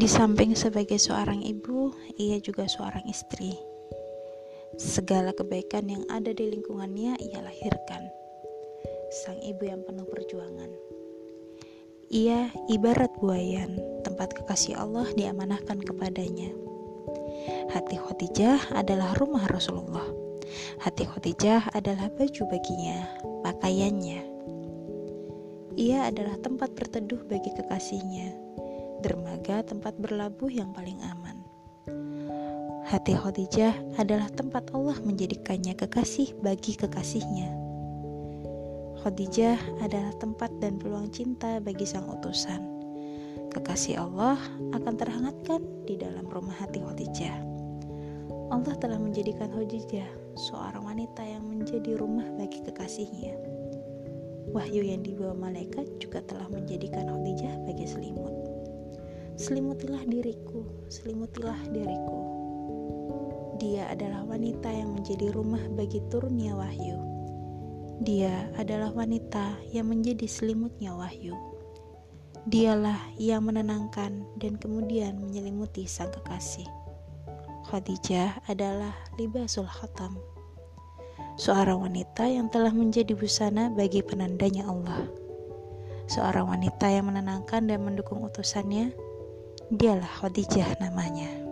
Di 0.00 0.08
samping 0.08 0.56
sebagai 0.56 0.96
seorang 0.96 1.44
ibu, 1.44 1.92
ia 2.16 2.40
juga 2.40 2.64
seorang 2.64 3.04
istri. 3.04 3.52
Segala 4.80 5.36
kebaikan 5.36 5.92
yang 5.92 6.08
ada 6.08 6.32
di 6.32 6.56
lingkungannya 6.56 7.20
ia 7.20 7.44
lahirkan. 7.44 8.08
Sang 9.12 9.36
ibu 9.44 9.60
yang 9.60 9.84
penuh 9.84 10.08
perjuangan. 10.08 10.72
Ia 12.08 12.48
ibarat 12.72 13.12
buayan, 13.20 13.76
tempat 14.00 14.32
kekasih 14.40 14.80
Allah 14.80 15.04
diamanahkan 15.20 15.84
kepadanya. 15.84 16.48
Hati 17.68 18.00
Khadijah 18.00 18.72
adalah 18.72 19.12
rumah 19.20 19.44
Rasulullah. 19.52 20.08
Hati 20.80 21.04
Khadijah 21.04 21.76
adalah 21.76 22.08
baju 22.16 22.42
baginya, 22.48 23.04
pakaiannya. 23.44 24.24
Ia 25.76 26.08
adalah 26.08 26.40
tempat 26.40 26.72
berteduh 26.72 27.20
bagi 27.28 27.52
kekasihnya, 27.52 28.48
dermaga 29.00 29.64
tempat 29.64 29.96
berlabuh 29.96 30.52
yang 30.52 30.70
paling 30.76 31.00
aman. 31.04 31.40
Hati 32.90 33.14
Khadijah 33.14 34.02
adalah 34.02 34.26
tempat 34.34 34.74
Allah 34.74 34.98
menjadikannya 35.06 35.78
kekasih 35.78 36.34
bagi 36.42 36.74
kekasihnya. 36.74 37.54
Khadijah 39.00 39.56
adalah 39.80 40.10
tempat 40.18 40.50
dan 40.58 40.76
peluang 40.76 41.06
cinta 41.14 41.62
bagi 41.62 41.86
sang 41.86 42.10
utusan. 42.10 42.58
Kekasih 43.54 44.02
Allah 44.02 44.36
akan 44.74 44.94
terhangatkan 44.98 45.62
di 45.86 46.02
dalam 46.02 46.26
rumah 46.28 46.58
hati 46.58 46.82
Khadijah. 46.82 47.46
Allah 48.50 48.74
telah 48.82 48.98
menjadikan 48.98 49.54
Khadijah 49.54 50.10
seorang 50.34 50.82
wanita 50.82 51.22
yang 51.22 51.46
menjadi 51.46 51.94
rumah 51.94 52.26
bagi 52.34 52.58
kekasihnya. 52.66 53.38
Wahyu 54.50 54.82
yang 54.82 55.06
dibawa 55.06 55.38
malaikat 55.38 55.86
juga 56.02 56.26
telah 56.26 56.50
menjadikan 56.50 57.06
Khadijah 57.06 57.54
bagi 57.70 57.86
selimut. 57.86 58.49
Selimutilah 59.40 60.04
diriku, 60.04 60.68
selimutilah 60.92 61.56
diriku. 61.72 62.20
Dia 63.56 63.88
adalah 63.88 64.20
wanita 64.28 64.68
yang 64.68 64.92
menjadi 64.92 65.32
rumah 65.32 65.64
bagi 65.72 66.04
turunnya 66.12 66.52
wahyu. 66.52 67.00
Dia 68.04 68.52
adalah 68.60 68.92
wanita 68.92 69.56
yang 69.72 69.88
menjadi 69.88 70.28
selimutnya 70.28 70.92
wahyu. 70.92 71.32
Dialah 72.52 73.00
yang 73.16 73.48
menenangkan 73.48 74.28
dan 74.36 74.60
kemudian 74.60 75.16
menyelimuti 75.16 75.88
sang 75.88 76.12
kekasih. 76.12 76.68
Khadijah 77.64 78.44
adalah 78.44 78.92
libasul 79.16 79.64
khatam, 79.64 80.20
seorang 81.40 81.80
wanita 81.80 82.28
yang 82.28 82.52
telah 82.52 82.76
menjadi 82.76 83.16
busana 83.16 83.72
bagi 83.72 84.04
penandanya 84.04 84.68
Allah. 84.68 85.08
Seorang 86.12 86.44
wanita 86.44 86.92
yang 86.92 87.08
menenangkan 87.08 87.64
dan 87.64 87.80
mendukung 87.88 88.20
utusannya 88.20 89.08
Dialah 89.70 90.10
Khadijah 90.18 90.82
namanya. 90.82 91.49